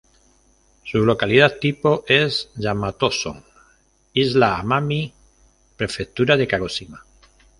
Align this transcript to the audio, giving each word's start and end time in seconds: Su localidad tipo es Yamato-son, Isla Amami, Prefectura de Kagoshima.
Su 0.83 1.05
localidad 1.05 1.59
tipo 1.61 2.03
es 2.07 2.49
Yamato-son, 2.55 3.45
Isla 4.13 4.57
Amami, 4.57 5.13
Prefectura 5.77 6.35
de 6.37 6.47
Kagoshima. 6.47 7.05